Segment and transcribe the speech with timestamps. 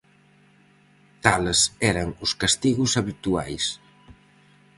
[1.23, 1.59] Tales
[1.91, 3.65] eran os castigos habituais.